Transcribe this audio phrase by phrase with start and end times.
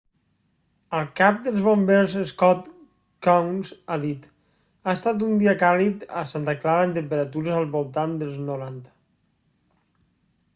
[0.99, 2.69] el cap dels bombers scott
[3.27, 4.25] kouns ha dit
[4.87, 8.91] ha estat un dia càlid a santa clara amb temperatures al voltant dels 90